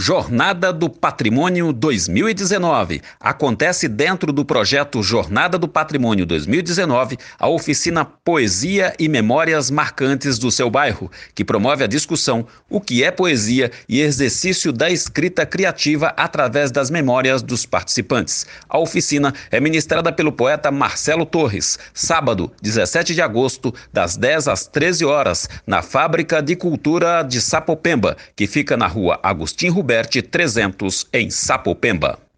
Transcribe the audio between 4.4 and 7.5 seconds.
projeto Jornada do Patrimônio 2019 a